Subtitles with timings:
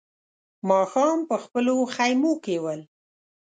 [0.69, 2.81] ماښام په خپلو خيمو کې ول.